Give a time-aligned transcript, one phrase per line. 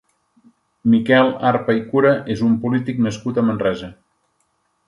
[0.93, 3.95] Miquel Arpa i Cura és un polític nascut a Manresa.